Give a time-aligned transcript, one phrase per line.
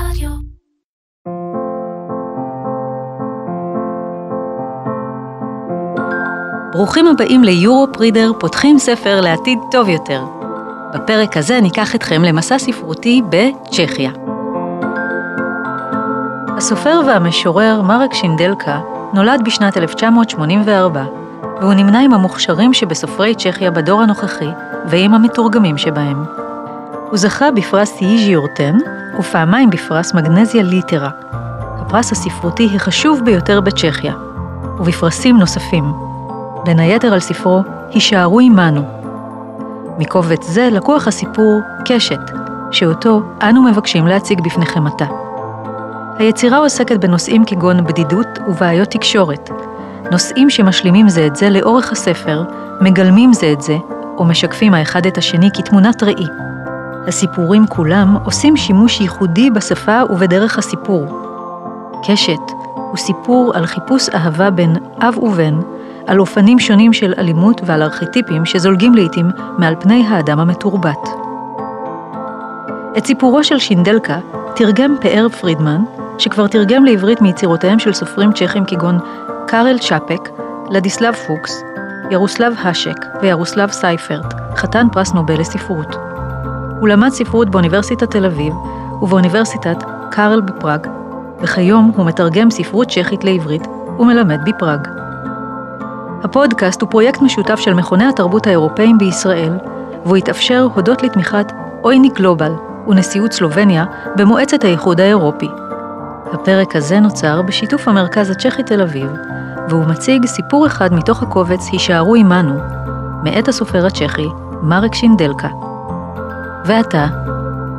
[0.00, 0.30] רדיו.
[6.72, 10.24] ברוכים הבאים ליורופ רידר, פותחים ספר לעתיד טוב יותר.
[10.94, 14.10] בפרק הזה ניקח אתכם למסע ספרותי בצ'כיה.
[16.56, 18.80] הסופר והמשורר מרק שינדלקה
[19.14, 21.04] נולד בשנת 1984,
[21.60, 24.50] והוא נמנה עם המוכשרים שבסופרי צ'כיה בדור הנוכחי
[24.86, 26.45] ועם המתורגמים שבהם.
[27.10, 28.76] הוא זכה בפרס ייז'י אורטן
[29.18, 31.10] ופעמיים בפרס מגנזיה ליטרה,
[31.80, 34.14] הפרס הספרותי החשוב ביותר בצ'כיה,
[34.78, 35.92] ובפרסים נוספים,
[36.64, 38.82] בין היתר על ספרו "הישארו עמנו".
[39.98, 42.20] מקובץ זה לקוח הסיפור "קשת",
[42.70, 45.06] שאותו אנו מבקשים להציג בפניכם עתה.
[46.18, 49.50] היצירה עוסקת בנושאים כגון בדידות ובעיות תקשורת,
[50.10, 52.44] נושאים שמשלימים זה את זה לאורך הספר,
[52.80, 53.76] מגלמים זה את זה,
[54.18, 56.26] או משקפים האחד את השני כתמונת ראי.
[57.06, 61.06] הסיפורים כולם עושים שימוש ייחודי בשפה ובדרך הסיפור.
[62.06, 65.54] קשת הוא סיפור על חיפוש אהבה בין אב ובן,
[66.06, 71.08] על אופנים שונים של אלימות ועל ארכיטיפים שזולגים לעתים מעל פני האדם המתורבת.
[72.98, 74.18] את סיפורו של שינדלקה
[74.56, 75.80] תרגם פאר פרידמן,
[76.18, 78.98] שכבר תרגם לעברית מיצירותיהם של סופרים צ'כים כגון
[79.46, 80.28] קארל צ'אפק,
[80.70, 81.62] לדיסלב פוקס,
[82.10, 86.05] ירוסלב האשק וירוסלב סייפרט, חתן פרס נובל לספרות.
[86.80, 88.54] הוא למד ספרות באוניברסיטת תל אביב
[89.02, 89.76] ובאוניברסיטת
[90.10, 90.86] קארל בפראג,
[91.40, 94.88] וכיום הוא מתרגם ספרות צ'כית לעברית ומלמד בפראג.
[96.24, 99.52] הפודקאסט הוא פרויקט משותף של מכוני התרבות האירופאים בישראל,
[100.04, 101.52] והוא התאפשר הודות לתמיכת
[101.84, 102.52] EUNIC Global
[102.88, 103.84] ונשיאות סלובניה
[104.16, 105.48] במועצת האיחוד האירופי.
[106.32, 109.10] הפרק הזה נוצר בשיתוף המרכז הצ'כי תל אביב,
[109.68, 112.54] והוא מציג סיפור אחד מתוך הקובץ "הישארו עמנו",
[113.22, 114.28] מאת הסופר הצ'כי
[114.62, 115.65] מרק שינדלקה.
[116.68, 117.06] ועתה,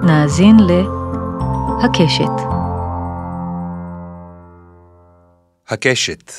[0.04, 2.36] נאזין ל"הקשת".
[5.68, 6.32] הקשת,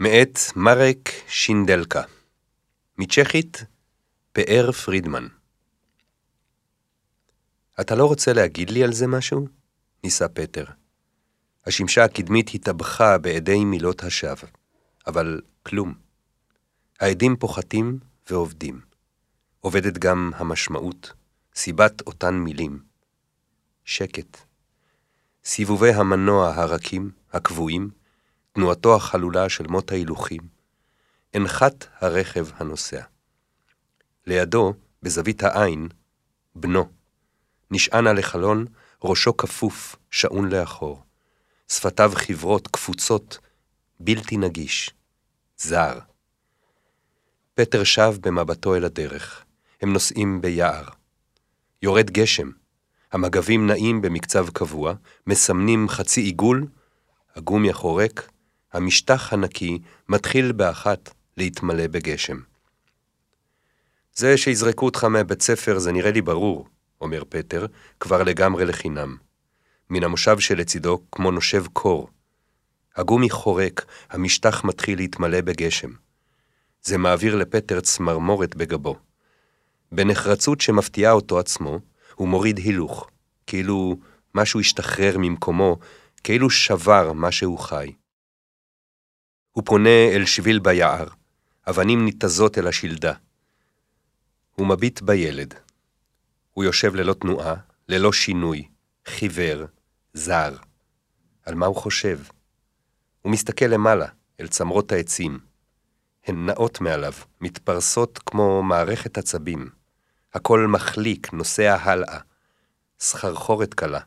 [0.00, 2.02] מאת מרק שינדלקה.
[2.98, 3.64] מצ'כית,
[4.32, 5.26] פאר פרידמן.
[7.80, 9.46] אתה לא רוצה להגיד לי על זה משהו?
[10.04, 10.64] ניסה פטר.
[11.66, 14.48] השמשה הקדמית התאבכה בעדי מילות השווא,
[15.06, 15.94] אבל כלום.
[17.00, 17.98] העדים פוחתים
[18.30, 18.80] ועובדים.
[19.60, 21.19] עובדת גם המשמעות,
[21.54, 22.82] סיבת אותן מילים.
[23.84, 24.36] שקט.
[25.44, 27.90] סיבובי המנוע הרכים, הקבועים,
[28.52, 30.40] תנועתו החלולה של מות ההילוכים,
[31.36, 33.02] אנחת הרכב הנוסע.
[34.26, 35.88] לידו, בזווית העין,
[36.54, 36.88] בנו.
[37.70, 38.64] נשען על החלון,
[39.04, 41.02] ראשו כפוף, שעון לאחור.
[41.68, 43.38] שפתיו חברות, קפוצות,
[44.00, 44.90] בלתי נגיש.
[45.58, 45.98] זר.
[47.54, 49.44] פטר שב במבטו אל הדרך.
[49.82, 50.99] הם נוסעים ביער.
[51.82, 52.50] יורד גשם.
[53.12, 54.94] המגבים נעים במקצב קבוע,
[55.26, 56.66] מסמנים חצי עיגול,
[57.36, 58.28] הגומי החורק,
[58.72, 62.36] המשטח הנקי מתחיל באחת להתמלא בגשם.
[64.14, 66.68] זה שיזרקו אותך מהבית ספר זה נראה לי ברור,
[67.00, 67.66] אומר פטר,
[68.00, 69.16] כבר לגמרי לחינם.
[69.90, 72.08] מן המושב שלצידו כמו נושב קור.
[72.96, 75.90] הגומי חורק, המשטח מתחיל להתמלא בגשם.
[76.82, 78.96] זה מעביר לפטר צמרמורת בגבו.
[79.92, 81.78] בנחרצות שמפתיעה אותו עצמו,
[82.14, 83.10] הוא מוריד הילוך,
[83.46, 83.96] כאילו
[84.34, 85.78] משהו השתחרר ממקומו,
[86.24, 87.92] כאילו שבר מה שהוא חי.
[89.52, 91.08] הוא פונה אל שביל ביער,
[91.68, 93.12] אבנים ניתזות אל השלדה.
[94.54, 95.54] הוא מביט בילד.
[96.52, 97.54] הוא יושב ללא תנועה,
[97.88, 98.68] ללא שינוי,
[99.06, 99.64] חיוור,
[100.14, 100.56] זר.
[101.46, 102.18] על מה הוא חושב?
[103.22, 104.06] הוא מסתכל למעלה,
[104.40, 105.38] אל צמרות העצים.
[106.26, 109.79] הן נעות מעליו, מתפרסות כמו מערכת עצבים.
[110.34, 112.18] הכל מחליק, נוסע הלאה.
[113.00, 114.00] סחרחורת קלה,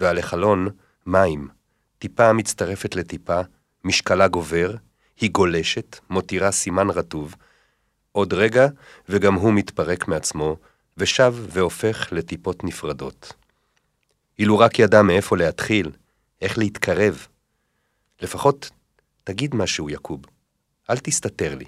[0.00, 0.68] ועל החלון
[1.06, 1.48] מים,
[1.98, 3.40] טיפה מצטרפת לטיפה,
[3.84, 4.74] משקלה גובר,
[5.16, 7.34] היא גולשת, מותירה סימן רטוב.
[8.12, 8.66] עוד רגע,
[9.08, 10.56] וגם הוא מתפרק מעצמו,
[10.96, 13.32] ושב והופך לטיפות נפרדות.
[14.38, 15.90] אילו רק ידע מאיפה להתחיל,
[16.42, 17.26] איך להתקרב.
[18.22, 18.70] לפחות
[19.24, 20.20] תגיד משהו, יקוב.
[20.90, 21.66] אל תסתתר לי.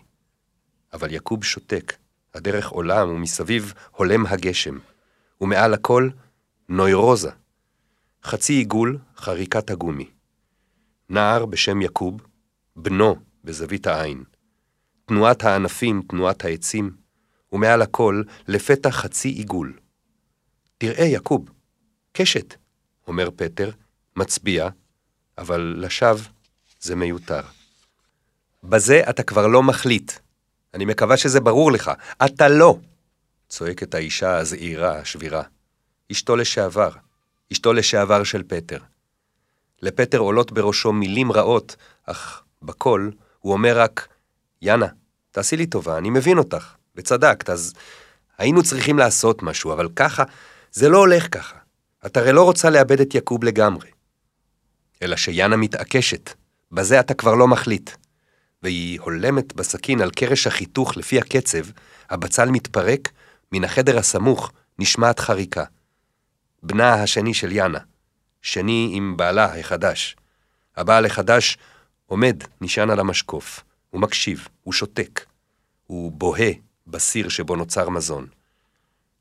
[0.93, 1.97] אבל יקוב שותק,
[2.35, 4.79] הדרך עולם ומסביב הולם הגשם,
[5.41, 6.09] ומעל הכל
[6.69, 7.31] נוירוזה.
[8.25, 10.11] חצי עיגול, חריקת הגומי.
[11.09, 12.21] נער בשם יקוב,
[12.77, 14.25] בנו בזווית העין.
[15.07, 16.97] תנועת הענפים, תנועת העצים,
[17.53, 19.79] ומעל הכל, לפתע חצי עיגול.
[20.79, 21.51] תראה, יקוב,
[22.13, 22.55] קשת,
[23.09, 23.71] אומר פטר,
[24.17, 24.69] מצביע,
[25.39, 26.25] אבל לשווא
[26.81, 27.41] זה מיותר.
[28.65, 30.13] בזה אתה כבר לא מחליט.
[30.75, 31.91] אני מקווה שזה ברור לך.
[32.25, 32.79] אתה לא!
[33.49, 35.43] צועקת האישה הזעירה, השבירה.
[36.13, 36.91] אשתו לשעבר.
[37.53, 38.79] אשתו לשעבר של פטר.
[39.83, 41.77] לפטר עולות בראשו מילים רעות,
[42.07, 44.09] אך בקול הוא אומר רק,
[44.63, 44.87] יאנה,
[45.31, 47.75] תעשי לי טובה, אני מבין אותך, וצדקת, אז
[48.39, 50.23] היינו צריכים לעשות משהו, אבל ככה,
[50.73, 51.57] זה לא הולך ככה.
[52.07, 53.91] את הרי לא רוצה לאבד את יקוב לגמרי.
[55.03, 56.31] אלא שיאנה מתעקשת,
[56.73, 57.91] בזה אתה כבר לא מחליט.
[58.63, 61.65] והיא הולמת בסכין על קרש החיתוך לפי הקצב,
[62.11, 63.09] הבצל מתפרק,
[63.53, 65.65] מן החדר הסמוך נשמעת חריקה.
[66.63, 67.79] בנה השני של יאנה,
[68.43, 70.17] שני עם בעלה החדש.
[70.77, 71.59] הבעל החדש
[72.07, 73.65] עומד, נשען על המשקוף.
[73.91, 75.25] הוא מקשיב, הוא שותק.
[75.87, 76.51] הוא בוהה
[76.87, 78.27] בסיר שבו נוצר מזון.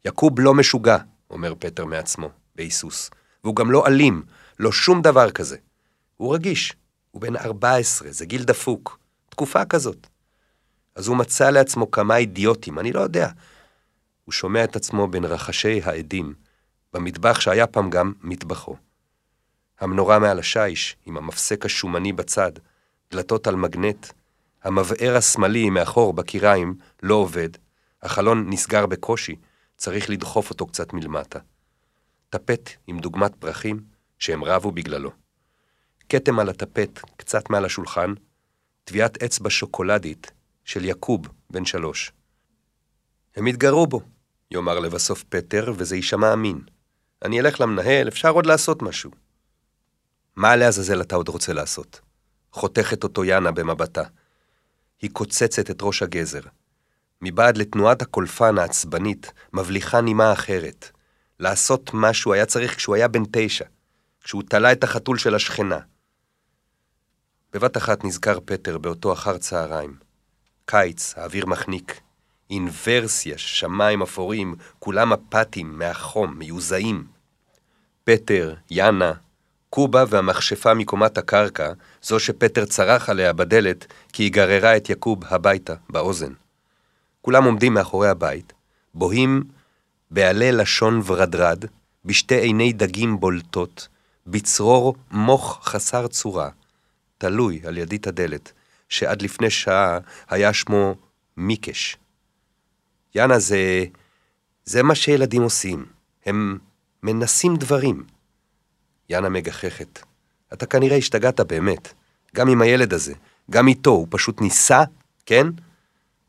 [0.06, 0.98] יקוב לא משוגע,
[1.30, 3.10] אומר פטר מעצמו, בהיסוס.
[3.44, 4.24] והוא גם לא אלים,
[4.60, 5.58] לא שום דבר כזה.
[6.18, 6.74] הוא רגיש,
[7.12, 9.01] הוא בן 14, זה גיל דפוק.
[9.32, 10.08] תקופה כזאת.
[10.96, 13.30] אז הוא מצא לעצמו כמה אידיוטים, אני לא יודע.
[14.26, 16.34] הוא שומע את עצמו בין רחשי העדים,
[16.94, 18.76] במטבח שהיה פעם גם מטבחו.
[19.80, 22.52] המנורה מעל השיש, עם המפסק השומני בצד,
[23.12, 24.08] דלתות על מגנט,
[24.64, 27.50] המבער השמאלי מאחור בקיריים לא עובד,
[28.02, 29.36] החלון נסגר בקושי,
[29.78, 31.40] צריך לדחוף אותו קצת מלמטה.
[32.30, 33.80] טפט עם דוגמת פרחים
[34.20, 35.12] שהם רבו בגללו.
[36.10, 38.14] כתם על הטפט, קצת מעל השולחן,
[38.84, 40.32] טביעת אצבע שוקולדית
[40.66, 42.12] של יקוב, בן שלוש.
[43.36, 44.02] הם יתגרו בו,
[44.52, 46.62] יאמר לבסוף פטר, וזה יישמע אמין.
[47.26, 49.12] אני אלך למנהל, אפשר עוד לעשות משהו.
[50.36, 52.02] מה לעזאזל אתה עוד רוצה לעשות?
[52.52, 54.04] חותכת אותו יאנה במבטה.
[55.02, 56.42] היא קוצצת את ראש הגזר.
[57.22, 60.92] מבעד לתנועת הקולפן העצבנית, מבליחה נימה אחרת.
[61.40, 63.66] לעשות משהו היה צריך כשהוא היה בן תשע,
[64.24, 65.80] כשהוא תלה את החתול של השכנה.
[67.54, 69.96] בבת אחת נזכר פטר באותו אחר צהריים.
[70.66, 72.00] קיץ, האוויר מחניק.
[72.50, 77.08] אינוורסיה, שמיים אפורים, כולם אפתיים, מהחום, מיוזעים.
[78.04, 79.14] פטר, יאנה,
[79.70, 81.72] קובה והמכשפה מקומת הקרקע,
[82.02, 86.34] זו שפטר צרח עליה בדלת, כי היא גררה את יקוב הביתה, באוזן.
[87.22, 88.54] כולם עומדים מאחורי הבית,
[88.94, 89.44] בוהים
[90.12, 91.66] בעלי לשון ורדרד,
[92.06, 93.88] בשתי עיני דגים בולטות,
[94.28, 96.50] בצרור מוח חסר צורה,
[97.22, 98.52] תלוי על ידית הדלת,
[98.90, 100.96] שעד לפני שעה היה שמו
[101.38, 101.98] מיקש.
[103.16, 103.86] יאנה, זה...
[104.66, 105.86] זה מה שילדים עושים.
[106.26, 106.58] הם
[107.04, 108.04] מנסים דברים.
[109.10, 110.00] יאנה מגחכת.
[110.54, 111.94] אתה כנראה השתגעת באמת.
[112.36, 113.14] גם עם הילד הזה.
[113.52, 113.92] גם איתו.
[113.92, 114.84] הוא פשוט ניסה,
[115.26, 115.48] כן?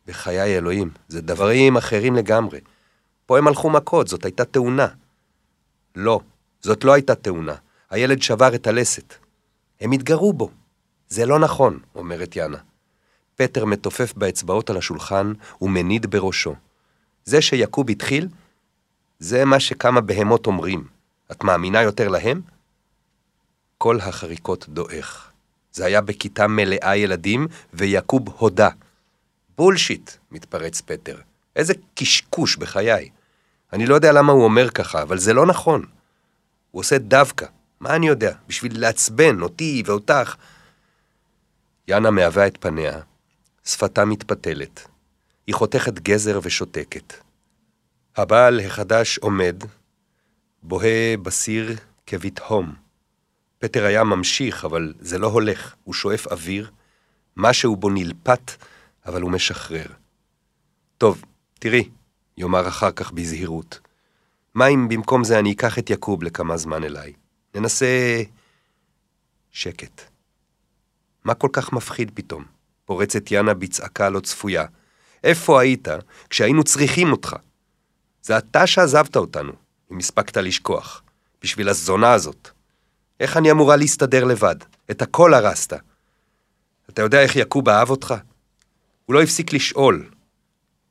[0.07, 2.61] בחיי אלוהים, זה דברים אחרים לגמרי.
[3.27, 4.89] פה הם הלכו מכות, זאת הייתה תאונה.
[5.97, 6.21] לא,
[6.61, 7.55] זאת לא הייתה תאונה.
[7.91, 9.15] הילד שבר את הלסת.
[9.81, 10.51] הם התגרו בו.
[11.13, 12.59] זה לא נכון, אומרת יאנה.
[13.37, 16.55] פטר מתופף באצבעות על השולחן ומניד בראשו.
[17.25, 18.29] זה שיעקוב התחיל,
[19.19, 20.85] זה מה שכמה בהמות אומרים.
[21.33, 22.41] את מאמינה יותר להם?
[23.79, 25.31] כל החריקות דועך.
[25.73, 28.69] זה היה בכיתה מלאה ילדים, ויעקוב הודה.
[29.57, 31.19] בולשיט, מתפרץ פטר.
[31.57, 33.09] איזה קשקוש בחיי.
[33.73, 35.85] אני לא יודע למה הוא אומר ככה, אבל זה לא נכון.
[36.71, 37.47] הוא עושה דווקא.
[37.81, 38.35] מה אני יודע?
[38.49, 40.37] בשביל לעצבן אותי ואותך.
[41.89, 43.01] יאנה מהווה את פניה,
[43.65, 44.89] שפתה מתפתלת.
[45.47, 47.15] היא חותכת גזר ושותקת.
[48.17, 49.57] הבעל החדש עומד,
[50.63, 51.77] בוהה בסיר
[52.07, 52.75] כבתהום.
[53.59, 56.71] פטר היה ממשיך, אבל זה לא הולך, הוא שואף אוויר,
[57.37, 58.51] משהו בו נלפת,
[59.07, 59.87] אבל הוא משחרר.
[60.99, 61.25] טוב,
[61.59, 61.89] תראי,
[62.37, 63.81] יאמר אחר כך בזהירות.
[64.55, 67.13] מה אם במקום זה אני אקח את יקוב לכמה זמן אליי?
[67.55, 68.23] ננסה...
[69.51, 70.12] שקט.
[71.25, 72.45] מה כל כך מפחיד פתאום?
[72.85, 74.65] פורצת יאנה בצעקה לא צפויה.
[75.25, 75.89] איפה היית
[76.31, 77.37] כשהיינו צריכים אותך?
[78.23, 79.53] זה אתה שעזבת אותנו,
[79.93, 81.03] אם הספקת לשכוח,
[81.43, 82.49] בשביל הזונה הזאת.
[83.21, 84.57] איך אני אמורה להסתדר לבד?
[84.91, 85.73] את הכל הרסת.
[86.91, 88.15] אתה יודע איך יעקוב אהב אותך?
[89.07, 90.11] הוא לא הפסיק לשאול.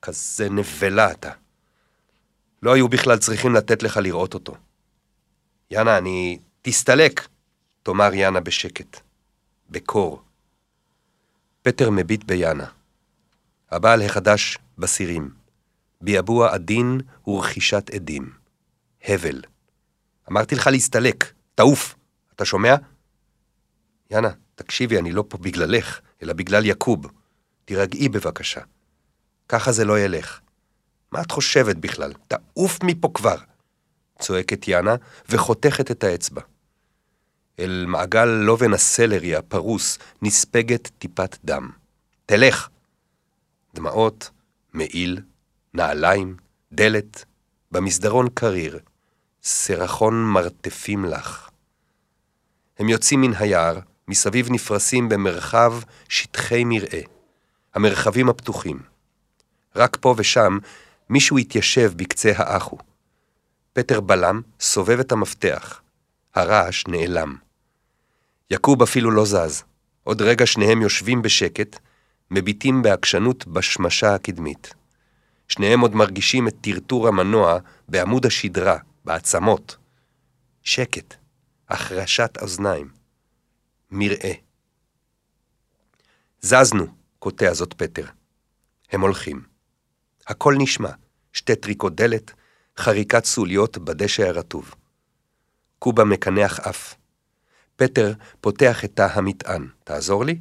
[0.02, 1.30] כזה נבלה אתה.
[2.62, 4.54] לא היו בכלל צריכים לתת לך לראות אותו.
[5.70, 6.38] יאנה, אני...
[6.62, 7.28] תסתלק,
[7.82, 9.00] תאמר יאנה בשקט.
[9.72, 10.22] בקור.
[11.62, 12.66] פטר מביט ביאנה.
[13.70, 15.30] הבעל החדש בסירים.
[16.00, 18.32] ביאבוע עדין ורכישת עדים.
[19.04, 19.42] הבל.
[20.30, 21.94] אמרתי לך להסתלק, תעוף.
[22.36, 22.74] אתה שומע?
[24.10, 27.06] יאנה, תקשיבי, אני לא פה בגללך, אלא בגלל יקוב.
[27.64, 28.60] תירגעי בבקשה.
[29.48, 30.40] ככה זה לא ילך.
[31.12, 32.12] מה את חושבת בכלל?
[32.28, 33.36] תעוף מפה כבר!
[34.18, 34.94] צועקת יאנה
[35.28, 36.40] וחותכת את האצבע.
[37.58, 41.70] אל מעגל לובן הסלרי הפרוס נספגת טיפת דם.
[42.26, 42.68] תלך!
[43.74, 44.30] דמעות,
[44.72, 45.20] מעיל,
[45.74, 46.36] נעליים,
[46.72, 47.24] דלת,
[47.70, 48.78] במסדרון קריר.
[49.42, 51.48] סירחון מרתפים לך.
[52.78, 53.78] הם יוצאים מן היער,
[54.08, 55.72] מסביב נפרסים במרחב
[56.08, 57.00] שטחי מרעה,
[57.74, 58.82] המרחבים הפתוחים.
[59.76, 60.58] רק פה ושם
[61.08, 62.78] מישהו התיישב בקצה האחו.
[63.72, 65.81] פטר בלם, סובב את המפתח.
[66.34, 67.36] הרעש נעלם.
[68.50, 69.64] יעקוב אפילו לא זז.
[70.04, 71.78] עוד רגע שניהם יושבים בשקט,
[72.30, 74.74] מביטים בעקשנות בשמשה הקדמית.
[75.48, 77.58] שניהם עוד מרגישים את טרטור המנוע
[77.88, 79.76] בעמוד השדרה, בעצמות.
[80.62, 81.14] שקט,
[81.68, 82.90] החרשת אוזניים.
[83.90, 84.32] מרעה.
[86.40, 86.86] זזנו,
[87.18, 88.06] קוטע זאת פטר.
[88.90, 89.42] הם הולכים.
[90.26, 90.90] הכל נשמע,
[91.32, 92.32] שתי טריקות דלת,
[92.76, 94.74] חריקת סוליות בדשא הרטוב.
[95.82, 96.94] קובה מקנח אף.
[97.76, 99.68] פטר פותח את תא המטען.
[99.84, 100.38] תעזור לי?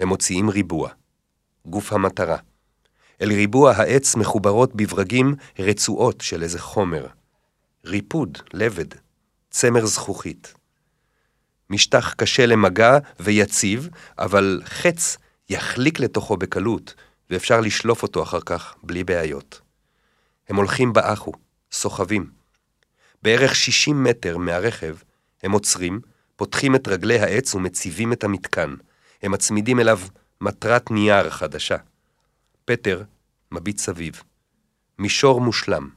[0.00, 0.90] הם מוציאים ריבוע.
[1.66, 2.36] גוף המטרה.
[3.20, 7.06] אל ריבוע העץ מחוברות בברגים רצועות של איזה חומר.
[7.84, 8.86] ריפוד, לבד,
[9.50, 10.54] צמר זכוכית.
[11.70, 13.88] משטח קשה למגע ויציב,
[14.18, 15.16] אבל חץ
[15.48, 16.94] יחליק לתוכו בקלות,
[17.30, 19.60] ואפשר לשלוף אותו אחר כך בלי בעיות.
[20.48, 21.32] הם הולכים באחו,
[21.72, 22.39] סוחבים.
[23.22, 24.96] בערך 60 מטר מהרכב
[25.42, 26.00] הם עוצרים,
[26.36, 28.74] פותחים את רגלי העץ ומציבים את המתקן.
[29.22, 30.00] הם מצמידים אליו
[30.40, 31.76] מטרת נייר חדשה.
[32.64, 33.02] פטר
[33.52, 34.22] מביט סביב.
[34.98, 35.90] מישור מושלם.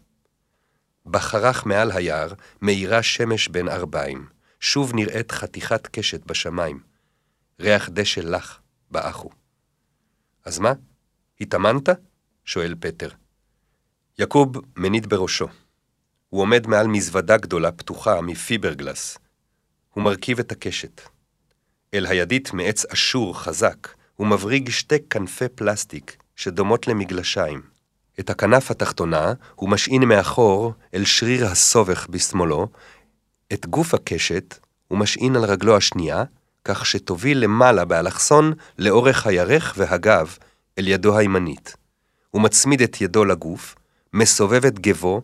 [1.06, 4.28] בחרך מעל היער מאירה שמש בין ארבעים.
[4.60, 6.80] שוב נראית חתיכת קשת בשמיים.
[7.60, 8.62] ריח דשא לח
[8.92, 9.30] באחו.
[10.46, 10.74] אז מה?
[11.42, 11.90] התאמנת?
[12.46, 13.10] שואל פטר.
[14.20, 15.48] יעקוב מניד בראשו.
[16.34, 19.18] הוא עומד מעל מזוודה גדולה פתוחה מפיברגלס.
[19.94, 21.02] הוא מרכיב את הקשת.
[21.94, 27.62] אל הידית מעץ אשור חזק, הוא מבריג שתי כנפי פלסטיק שדומות למגלשיים.
[28.20, 32.68] את הכנף התחתונה הוא משעין מאחור אל שריר הסובך בשמאלו,
[33.54, 36.24] את גוף הקשת הוא משעין על רגלו השנייה,
[36.66, 40.38] כך שתוביל למעלה באלכסון לאורך הירך והגב
[40.80, 41.76] אל ידו הימנית.
[42.30, 43.76] הוא מצמיד את ידו לגוף,
[44.14, 45.22] מסובב את גבו,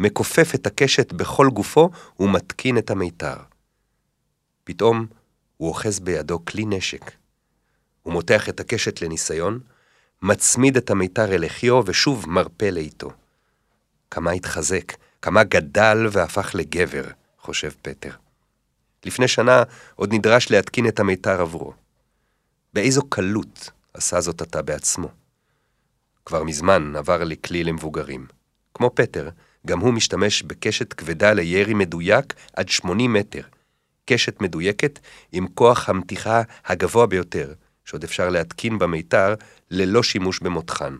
[0.00, 1.90] מכופף את הקשת בכל גופו
[2.20, 3.36] ומתקין את המיתר.
[4.64, 5.06] פתאום
[5.56, 7.10] הוא אוחז בידו כלי נשק.
[8.02, 9.60] הוא מותח את הקשת לניסיון,
[10.22, 13.10] מצמיד את המיתר אל לחיו ושוב מרפה לאיתו.
[14.10, 14.92] כמה התחזק,
[15.22, 17.04] כמה גדל והפך לגבר,
[17.38, 18.12] חושב פטר.
[19.04, 19.62] לפני שנה
[19.94, 21.72] עוד נדרש להתקין את המיתר עבורו.
[22.72, 25.08] באיזו קלות עשה זאת אתה בעצמו.
[26.24, 28.26] כבר מזמן עבר לכלי למבוגרים.
[28.74, 29.28] כמו פטר,
[29.66, 33.42] גם הוא משתמש בקשת כבדה לירי מדויק עד 80 מטר.
[34.04, 34.98] קשת מדויקת
[35.32, 37.52] עם כוח המתיחה הגבוה ביותר,
[37.84, 39.34] שעוד אפשר להתקין במיתר
[39.70, 40.96] ללא שימוש במותחן.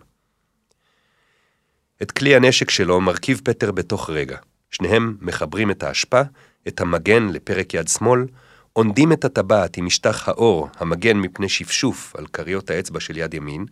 [2.02, 4.38] את כלי הנשק שלו מרכיב פטר בתוך רגע.
[4.70, 6.20] שניהם מחברים את האשפה,
[6.68, 8.24] את המגן לפרק יד שמאל,
[8.72, 13.64] עונדים את הטבעת עם משטח האור המגן מפני שפשוף על כריות האצבע של יד ימין,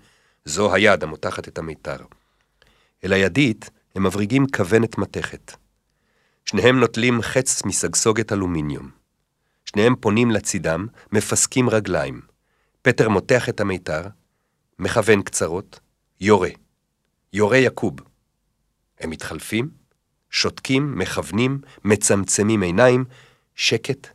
[0.45, 1.97] זו היד המותחת את המיתר.
[3.04, 5.52] אל הידית הם מבריגים כוונת מתכת.
[6.45, 8.90] שניהם נוטלים חץ מסגסוגת אלומיניום.
[9.64, 12.21] שניהם פונים לצידם, מפסקים רגליים.
[12.83, 14.02] פטר מותח את המיתר,
[14.78, 15.80] מכוון קצרות,
[16.21, 16.50] יורה.
[17.33, 17.97] יורה יקוב.
[19.00, 19.71] הם מתחלפים,
[20.30, 23.04] שותקים, מכוונים, מצמצמים עיניים,
[23.54, 24.09] שקט,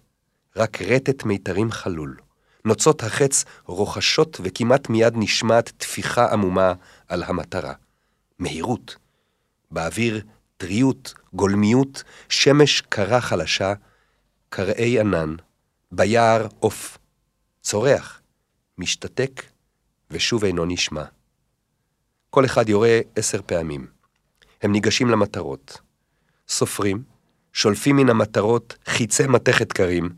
[0.55, 2.17] רק רטט מיתרים חלול.
[2.65, 6.73] נוצות החץ רוחשות וכמעט מיד נשמעת טפיחה עמומה
[7.07, 7.73] על המטרה.
[8.39, 9.02] מהירות.
[9.73, 10.21] באוויר
[10.57, 13.73] טריות, גולמיות, שמש קרה חלשה,
[14.49, 15.35] קרעי ענן,
[15.91, 16.97] ביער עוף.
[17.61, 18.21] צורח,
[18.77, 19.43] משתתק,
[20.11, 21.03] ושוב אינו נשמע.
[22.29, 23.87] כל אחד יורה עשר פעמים.
[24.61, 25.77] הם ניגשים למטרות.
[26.47, 27.03] סופרים,
[27.53, 30.09] שולפים מן המטרות חיצי מתכת קרים,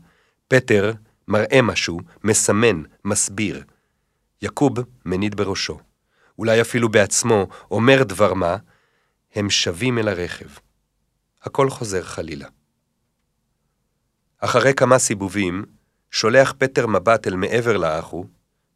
[0.48, 0.92] פטר
[1.28, 3.64] מראה משהו, מסמן, מסביר.
[4.42, 4.72] יעקוב
[5.04, 5.78] מניד בראשו.
[6.38, 8.56] אולי אפילו בעצמו אומר דבר מה,
[9.36, 10.46] הם שבים אל הרכב.
[11.42, 12.48] הכל חוזר חלילה.
[14.38, 15.64] אחרי כמה סיבובים,
[16.10, 18.24] שולח פטר מבט אל מעבר לאחו,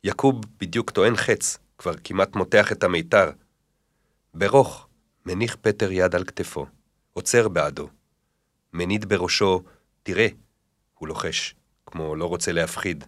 [0.04, 3.30] יעקוב בדיוק טוען חץ, כבר כמעט מותח את המיתר.
[4.34, 4.88] ברוך,
[5.26, 6.66] מניח פטר יד על כתפו,
[7.12, 7.88] עוצר בעדו.
[8.72, 9.62] מניד בראשו,
[10.02, 10.28] תראה,
[10.94, 11.54] הוא לוחש.
[11.86, 13.04] כמו לא רוצה להפחיד,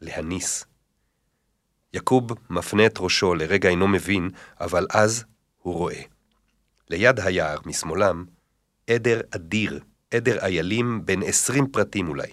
[0.00, 0.64] להניס.
[1.92, 5.24] יעקוב מפנה את ראשו, לרגע אינו מבין, אבל אז
[5.58, 6.02] הוא רואה.
[6.90, 8.24] ליד היער, משמאלם,
[8.90, 9.80] עדר אדיר,
[10.14, 12.32] עדר איילים בין עשרים פרטים אולי.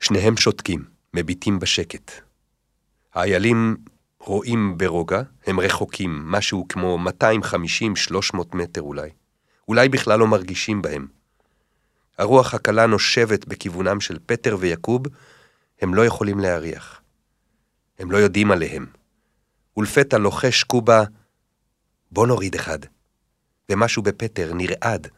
[0.00, 2.12] שניהם שותקים, מביטים בשקט.
[3.14, 3.76] האיילים
[4.20, 6.98] רואים ברוגע, הם רחוקים, משהו כמו
[8.34, 9.10] 250-300 מטר אולי.
[9.68, 11.06] אולי בכלל לא מרגישים בהם.
[12.18, 15.02] הרוח הקלה נושבת בכיוונם של פטר ויעקוב,
[15.80, 17.00] הם לא יכולים להריח.
[17.98, 18.86] הם לא יודעים עליהם.
[19.76, 21.04] ולפתע לוחש קובה,
[22.14, 22.78] בוא נוריד אחד.
[23.68, 25.08] ומשהו בפטר נרעד.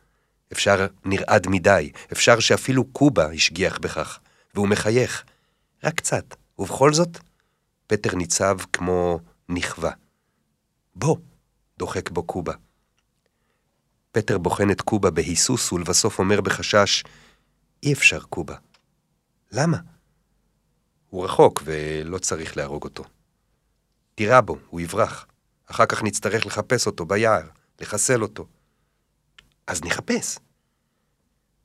[0.53, 4.19] אפשר נרעד מדי, אפשר שאפילו קובה השגיח בכך,
[4.55, 5.25] והוא מחייך.
[5.85, 6.25] רק קצת,
[6.59, 7.19] ובכל זאת,
[7.87, 9.91] פטר ניצב כמו נכווה.
[10.95, 11.17] בוא,
[11.79, 12.55] דוחק בו קובה.
[14.13, 17.05] פטר בוחן את קובה בהיסוס ולבסוף אומר בחשש,
[17.83, 18.57] אי אפשר קובה.
[19.53, 19.79] למה?
[21.09, 23.05] הוא רחוק ולא צריך להרוג אותו.
[24.15, 25.27] תירה בו, הוא יברח.
[25.67, 27.49] אחר כך נצטרך לחפש אותו ביער,
[27.81, 28.47] לחסל אותו.
[29.67, 30.39] אז נחפש.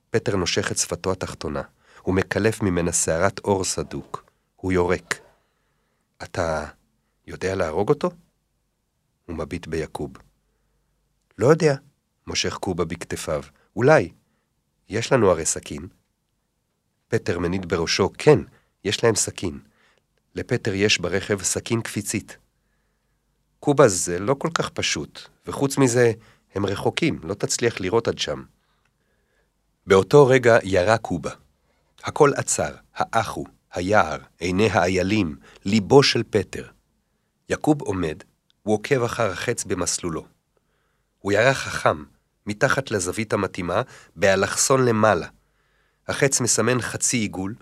[0.09, 1.61] פטר נושך את שפתו התחתונה,
[2.01, 4.31] הוא מקלף ממנה שערת אור סדוק.
[4.55, 5.19] הוא יורק.
[6.23, 6.65] אתה
[7.27, 8.11] יודע להרוג אותו?
[9.25, 10.11] הוא מביט ביעקוב.
[11.37, 11.75] לא יודע,
[12.27, 13.43] מושך קובה בכתפיו.
[13.75, 14.11] אולי.
[14.89, 15.87] יש לנו הרי סכין.
[17.07, 18.39] פטר מניד בראשו, כן,
[18.83, 19.59] יש להם סכין.
[20.35, 22.37] לפטר יש ברכב סכין קפיצית.
[23.63, 26.11] קובה זה לא כל כך פשוט, וחוץ מזה,
[26.55, 28.43] הם רחוקים, לא תצליח לראות עד שם.
[29.87, 31.31] באותו רגע ירה קובה.
[32.03, 36.67] הכל עצר, האחו, היער, עיני האיילים, ליבו של פטר.
[37.49, 38.23] יעקוב עומד,
[38.63, 40.25] הוא עוקב אחר החץ במסלולו.
[41.19, 42.03] הוא ירה חכם,
[42.47, 43.81] מתחת לזווית המתאימה,
[44.15, 45.27] באלכסון למעלה.
[46.07, 47.55] החץ מסמן חצי עיגול,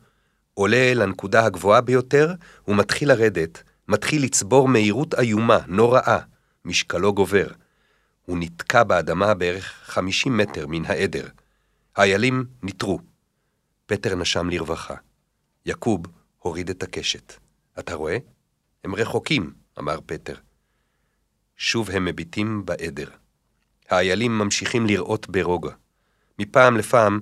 [0.54, 2.34] עולה לנקודה הגבוהה ביותר,
[2.68, 6.20] ומתחיל לרדת, מתחיל לצבור מהירות איומה, נוראה,
[6.66, 7.48] משקלו גובר.
[8.26, 11.28] הוא נתקע באדמה בערך 50 מטר מן העדר.
[11.96, 13.00] האיילים ניטרו.
[13.86, 14.96] פטר נשם לרווחה.
[15.66, 16.06] יעקוב
[16.40, 17.34] הוריד את הקשת.
[17.80, 18.18] אתה רואה?
[18.84, 20.36] הם רחוקים, אמר פטר.
[21.58, 23.10] שוב הם מביטים בעדר.
[23.90, 25.72] האיילים ממשיכים לראות ברוגע.
[26.40, 27.20] מפעם לפעם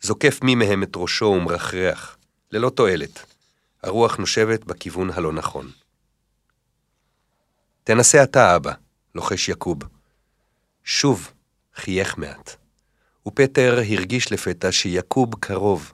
[0.00, 2.16] זוקף מי מהם את ראשו ומרחרח,
[2.52, 3.34] ללא תועלת.
[3.82, 5.70] הרוח נושבת בכיוון הלא נכון.
[7.86, 8.72] תנסה אתה, אבא,
[9.14, 9.78] לוחש יעקוב.
[10.84, 11.32] שוב
[11.74, 12.56] חייך מעט.
[13.26, 15.92] ופטר הרגיש לפתע שיעקוב קרוב.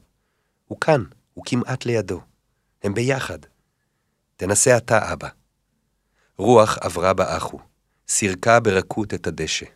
[0.67, 2.21] הוא כאן, הוא כמעט לידו.
[2.83, 3.39] הם ביחד.
[4.37, 5.29] תנסה אתה, אבא.
[6.37, 7.59] רוח עברה באחו,
[8.09, 9.67] סירקה ברכות את הדשא.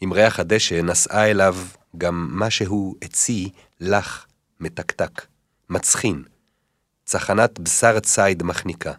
[0.00, 1.56] עם ריח הדשא נשאה אליו
[1.96, 3.50] גם משהו עצי,
[3.80, 4.26] לח,
[4.60, 5.26] מתקתק,
[5.70, 6.24] מצחין,
[7.04, 8.92] צחנת בשר ציד מחניקה,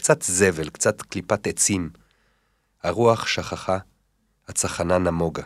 [0.00, 1.90] קצת זבל, קצת קליפת עצים.
[2.82, 3.78] הרוח שכחה,
[4.48, 5.42] הצחנה נמוגה.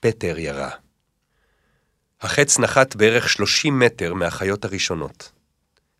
[0.00, 0.70] פטר ירה.
[2.20, 5.32] החץ נחת בערך 30 מטר מהחיות הראשונות.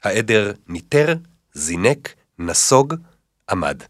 [0.02, 1.14] העדר ניטר,
[1.52, 2.94] זינק, נסוג,
[3.50, 3.82] עמד.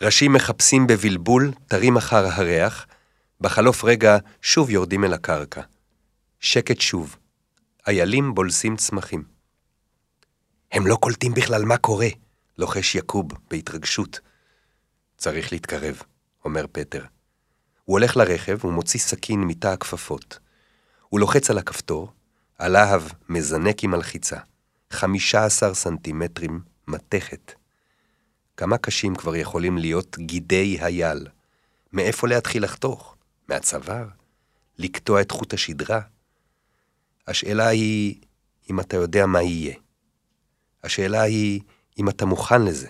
[0.00, 2.86] ראשים מחפשים בבלבול, תרים אחר הריח,
[3.40, 5.62] בחלוף רגע שוב יורדים אל הקרקע.
[6.40, 7.16] שקט שוב.
[7.86, 9.31] איילים בולסים צמחים.
[10.72, 12.08] הם לא קולטים בכלל מה קורה,
[12.58, 14.20] לוחש יעקוב בהתרגשות.
[15.16, 16.02] צריך להתקרב,
[16.44, 17.04] אומר פטר.
[17.84, 20.38] הוא הולך לרכב ומוציא סכין מתא הכפפות.
[21.08, 22.12] הוא לוחץ על הכפתור,
[22.58, 24.36] הלהב מזנק עם הלחיצה.
[24.90, 27.52] חמישה עשר סנטימטרים מתכת.
[28.56, 31.26] כמה קשים כבר יכולים להיות גידי היל?
[31.92, 33.16] מאיפה להתחיל לחתוך?
[33.48, 34.08] מהצוואר?
[34.78, 36.00] לקטוע את חוט השדרה?
[37.26, 38.20] השאלה היא
[38.70, 39.81] אם אתה יודע מה יהיה.
[40.84, 41.60] השאלה היא
[41.98, 42.88] אם אתה מוכן לזה.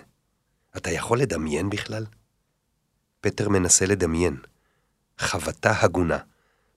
[0.77, 2.05] אתה יכול לדמיין בכלל?
[3.21, 4.37] פטר מנסה לדמיין.
[5.17, 6.17] חבטה הגונה,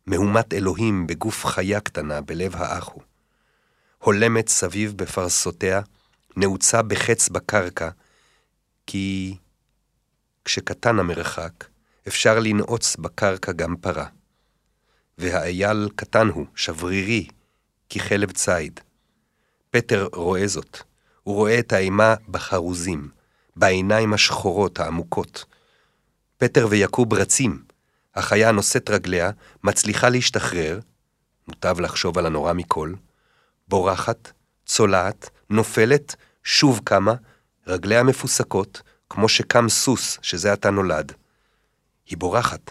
[0.06, 3.00] מהומת אלוהים בגוף חיה קטנה בלב האחו.
[3.98, 5.80] הולמת סביב בפרסותיה,
[6.36, 7.90] נעוצה בחץ בקרקע,
[8.86, 9.36] כי
[10.44, 11.64] כשקטן המרחק,
[12.08, 14.06] אפשר לנעוץ בקרקע גם פרה.
[15.18, 17.26] והאייל קטן הוא, שברירי,
[17.90, 18.80] כחלב ציד.
[19.70, 20.78] פטר רואה זאת.
[21.26, 23.08] הוא רואה את האימה בחרוזים,
[23.56, 25.44] בעיניים השחורות העמוקות.
[26.38, 27.62] פטר ויעקוב רצים.
[28.14, 29.30] החיה נושאת רגליה,
[29.64, 30.80] מצליחה להשתחרר,
[31.48, 32.94] מוטב לחשוב על הנורא מכל,
[33.68, 34.32] בורחת,
[34.66, 37.14] צולעת, נופלת, שוב קמה,
[37.66, 41.12] רגליה מפוסקות, כמו שקם סוס שזה עתה נולד.
[42.06, 42.70] היא בורחת,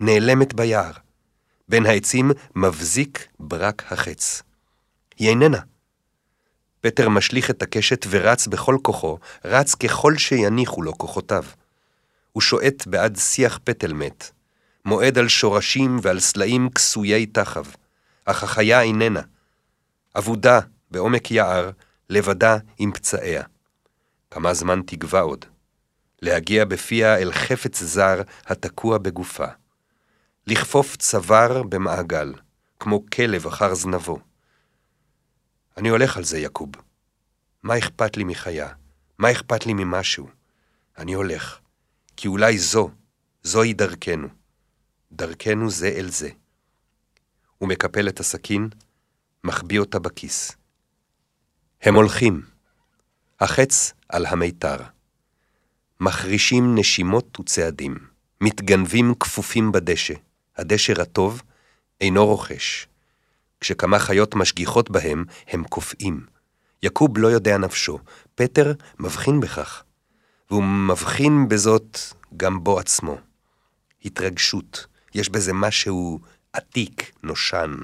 [0.00, 0.92] נעלמת ביער.
[1.68, 4.42] בין העצים מבזיק ברק החץ.
[5.16, 5.73] היא איננה.
[6.84, 11.44] פטר משליך את הקשת ורץ בכל כוחו, רץ ככל שיניחו לו כוחותיו.
[12.32, 14.30] הוא שועט בעד שיח פטל מת,
[14.84, 17.64] מועד על שורשים ועל סלעים כסויי תחב,
[18.24, 19.20] אך החיה איננה.
[20.18, 21.70] אבודה בעומק יער,
[22.10, 23.42] לבדה עם פצעיה.
[24.30, 25.44] כמה זמן תגבה עוד?
[26.22, 29.46] להגיע בפיה אל חפץ זר התקוע בגופה.
[30.46, 32.32] לכפוף צוואר במעגל,
[32.80, 34.33] כמו כלב אחר זנבו.
[35.76, 36.70] אני הולך על זה, יעקוב.
[37.62, 38.68] מה אכפת לי מחיה?
[39.18, 40.28] מה אכפת לי ממשהו?
[40.98, 41.58] אני הולך,
[42.16, 42.90] כי אולי זו,
[43.42, 44.28] זוהי דרכנו.
[45.12, 46.30] דרכנו זה אל זה.
[47.58, 48.68] הוא מקפל את הסכין,
[49.44, 50.52] מחביא אותה בכיס.
[51.82, 52.42] הם הולכים.
[53.40, 54.76] החץ על המיתר.
[56.00, 57.98] מחרישים נשימות וצעדים,
[58.40, 60.14] מתגנבים כפופים בדשא.
[60.56, 61.42] הדשא רטוב,
[62.00, 62.86] אינו רוכש.
[63.64, 66.26] כשכמה חיות משגיחות בהם, הם קופאים.
[66.82, 67.98] יעקוב לא יודע נפשו,
[68.34, 69.82] פטר מבחין בכך,
[70.50, 71.98] והוא מבחין בזאת
[72.36, 73.16] גם בו עצמו.
[74.04, 76.20] התרגשות, יש בזה משהו
[76.52, 77.74] עתיק, נושן,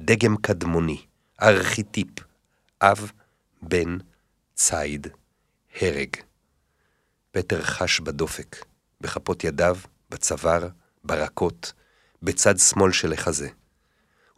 [0.00, 1.02] דגם קדמוני,
[1.42, 2.08] ארכיטיפ,
[2.82, 3.10] אב,
[3.62, 3.98] בן,
[4.54, 5.06] ציד,
[5.80, 6.16] הרג.
[7.30, 8.64] פטר חש בדופק,
[9.00, 9.76] בכפות ידיו,
[10.10, 10.68] בצוואר,
[11.04, 11.72] ברקות,
[12.22, 13.48] בצד שמאל של החזה.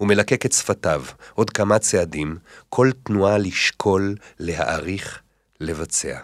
[0.01, 5.21] הוא מלקק את שפתיו, עוד כמה צעדים, כל תנועה לשקול, להעריך,
[5.61, 6.19] לבצע.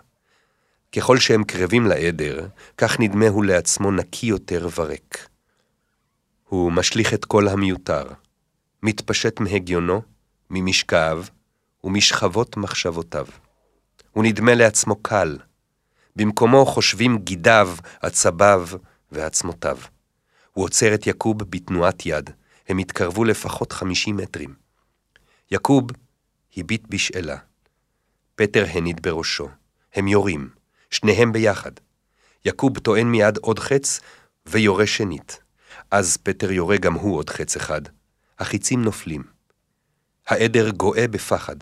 [0.96, 2.46] ככל שהם קרבים לעדר,
[2.78, 5.28] כך נדמה הוא לעצמו נקי יותר וריק.
[6.44, 8.04] הוא משליך את כל המיותר,
[8.82, 10.02] מתפשט מהגיונו,
[10.50, 11.18] ממשכב
[11.84, 13.26] ומשכבות מחשבותיו.
[14.10, 15.38] הוא נדמה לעצמו קל.
[16.16, 18.68] במקומו חושבים גידיו, עצביו
[19.12, 19.78] ועצמותיו.
[20.52, 22.30] הוא עוצר את יעקוב בתנועת יד.
[22.68, 24.54] הם התקרבו לפחות חמישים מטרים.
[25.50, 25.84] יעקוב
[26.56, 27.36] הביט בשאלה.
[28.34, 29.48] פטר הניד בראשו.
[29.94, 30.48] הם יורים,
[30.90, 31.72] שניהם ביחד.
[32.44, 34.00] יעקוב טוען מיד עוד חץ
[34.46, 35.40] ויורה שנית.
[35.90, 37.80] אז פטר יורה גם הוא עוד חץ אחד.
[38.38, 39.22] החיצים נופלים.
[40.26, 41.56] העדר גואה בפחד,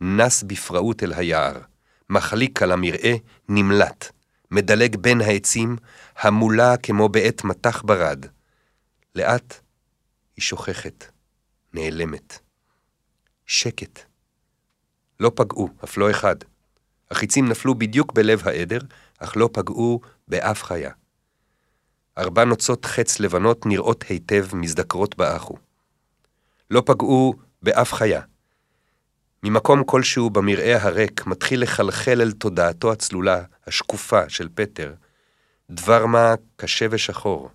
[0.00, 1.60] נס בפראות אל היער,
[2.10, 3.14] מחליק על המרעה,
[3.48, 4.12] נמלט,
[4.50, 5.76] מדלג בין העצים,
[6.18, 8.26] המולה כמו בעת מטח ברד.
[9.14, 9.60] לאט
[10.36, 11.04] היא שוכחת,
[11.72, 12.38] נעלמת.
[13.46, 14.00] שקט.
[15.20, 16.36] לא פגעו, אף לא אחד.
[17.10, 18.78] החיצים נפלו בדיוק בלב העדר,
[19.18, 20.90] אך לא פגעו באף חיה.
[22.18, 25.54] ארבע נוצות חץ לבנות נראות היטב מזדקרות באחו.
[26.70, 28.20] לא פגעו באף חיה.
[29.42, 34.94] ממקום כלשהו במרעה הריק מתחיל לחלחל אל תודעתו הצלולה, השקופה של פטר,
[35.70, 37.50] דבר מה קשה ושחור,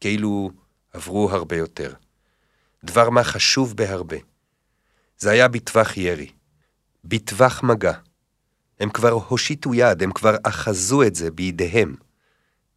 [0.00, 0.50] כאילו
[0.92, 1.94] עברו הרבה יותר.
[2.84, 4.16] דבר מה חשוב בהרבה.
[5.18, 6.30] זה היה בטווח ירי,
[7.04, 7.92] בטווח מגע.
[8.80, 11.94] הם כבר הושיטו יד, הם כבר אחזו את זה בידיהם.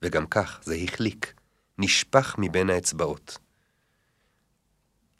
[0.01, 1.33] וגם כך זה החליק,
[1.77, 3.37] נשפך מבין האצבעות.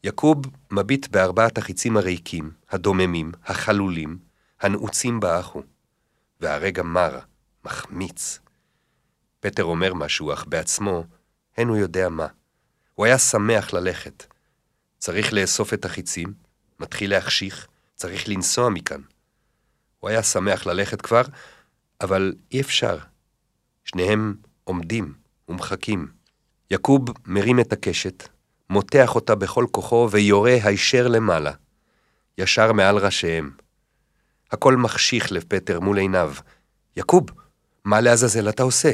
[0.03, 0.37] יעקוב
[0.71, 4.17] מביט בארבעת החיצים הריקים, הדוממים, החלולים,
[4.61, 5.63] הנעוצים באחו,
[6.41, 7.19] והרגע מר,
[7.65, 8.39] מחמיץ.
[9.39, 11.03] פטר אומר משהו, אך בעצמו,
[11.57, 12.27] אין הוא יודע מה.
[12.93, 14.34] הוא היה שמח ללכת.
[15.05, 16.33] צריך לאסוף את החיצים,
[16.79, 19.01] מתחיל להחשיך, צריך לנסוע מכאן.
[19.99, 21.21] הוא היה שמח ללכת כבר,
[22.01, 22.97] אבל אי אפשר.
[23.83, 25.13] שניהם עומדים
[25.49, 26.07] ומחכים.
[26.71, 28.27] יעקוב מרים את הקשת,
[28.69, 31.51] מותח אותה בכל כוחו ויורה הישר למעלה,
[32.37, 33.51] ישר מעל ראשיהם.
[34.51, 36.33] הכל מחשיך לפטר מול עיניו.
[36.97, 37.25] יעקוב,
[37.83, 38.91] מה לעזאזל אתה עושה?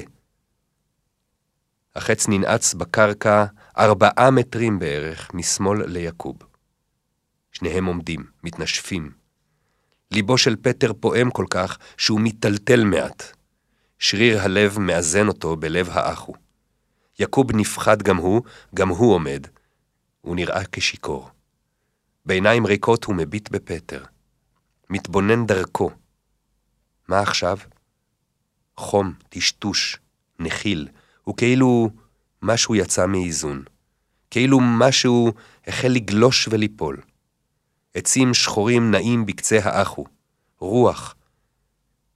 [1.95, 3.45] החץ ננעץ בקרקע
[3.77, 6.37] ארבעה מטרים בערך משמאל ליעקוב.
[7.51, 9.11] שניהם עומדים, מתנשפים.
[10.11, 13.23] ליבו של פטר פועם כל כך שהוא מיטלטל מעט.
[13.99, 16.33] שריר הלב מאזן אותו בלב האחו.
[17.19, 18.41] יעקוב נפחד גם הוא,
[18.75, 19.47] גם הוא עומד.
[20.21, 21.29] הוא נראה כשיכור.
[22.25, 24.03] בעיניים ריקות הוא מביט בפטר.
[24.89, 25.91] מתבונן דרכו.
[27.07, 27.57] מה עכשיו?
[28.77, 29.99] חום, טשטוש,
[30.39, 30.87] נחיל,
[31.29, 31.89] וכאילו
[32.41, 33.63] משהו יצא מאיזון.
[34.31, 35.31] כאילו משהו
[35.67, 37.01] החל לגלוש וליפול.
[37.93, 40.05] עצים שחורים נעים בקצה האחו,
[40.59, 41.15] רוח.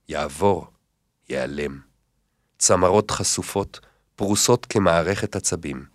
[0.10, 0.68] יעבור,
[1.30, 1.80] ייעלם.
[2.58, 3.80] צמרות חשופות,
[4.16, 5.86] פרוסות כמערכת עצבים.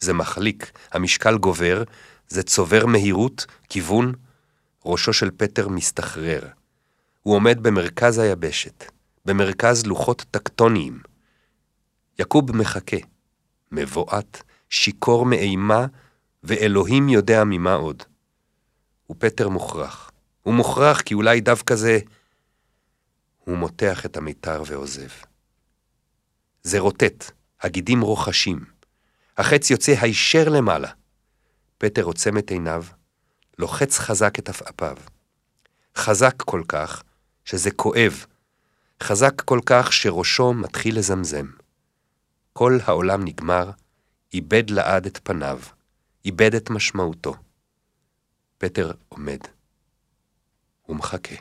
[0.00, 1.82] זה מחליק, המשקל גובר,
[2.28, 4.12] זה צובר מהירות, כיוון,
[4.84, 6.48] ראשו של פטר מסתחרר.
[7.22, 8.84] הוא עומד במרכז היבשת,
[9.24, 11.00] במרכז לוחות טקטוניים.
[12.18, 12.96] יעקוב מחכה,
[13.72, 15.86] מבועת, שיכור מאימה,
[16.42, 18.02] ואלוהים יודע ממה עוד.
[19.10, 20.10] ופטר מוכרח.
[20.42, 21.98] הוא מוכרח כי אולי דווקא זה...
[23.38, 25.08] הוא מותח את המיתר ועוזב.
[26.62, 28.64] זה רוטט, הגידים רוחשים.
[29.38, 30.88] החץ יוצא הישר למעלה.
[31.78, 32.84] פטר עוצם את עיניו,
[33.58, 34.96] לוחץ חזק את עפעפיו.
[35.96, 37.02] חזק כל כך
[37.44, 38.24] שזה כואב,
[39.02, 41.46] חזק כל כך שראשו מתחיל לזמזם.
[42.58, 43.70] כל העולם נגמר,
[44.34, 45.58] איבד לעד את פניו,
[46.24, 47.34] איבד את משמעותו.
[48.58, 49.38] פטר עומד.
[50.82, 51.34] הוא מחכה.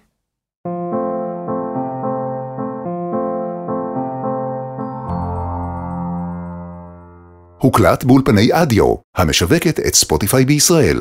[7.57, 10.97] הוקלט באולפני אדיו, המשווקת את ספוטיפיי בישראל.